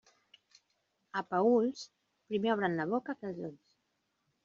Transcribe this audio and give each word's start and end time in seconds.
A 1.21 1.23
Paüls, 1.35 1.85
primer 2.33 2.53
obren 2.57 2.83
la 2.83 2.91
boca 2.97 3.19
que 3.19 3.33
els 3.33 3.47
ulls. 3.53 3.83